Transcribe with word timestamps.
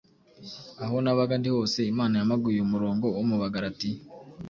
aho 0.83 0.95
nabaga 1.03 1.33
ndi 1.37 1.49
hose 1.55 1.79
Imana 1.91 2.13
yampaga 2.19 2.45
uyu 2.53 2.69
murongo 2.71 3.05
wo 3.15 3.23
mu 3.29 3.35
Bagaratiya 3.41 3.99